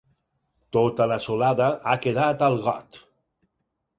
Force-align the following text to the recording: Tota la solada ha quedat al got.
Tota 0.77 1.05
la 1.11 1.17
solada 1.25 1.67
ha 1.91 1.95
quedat 2.05 2.41
al 2.47 2.59
got. 2.69 3.01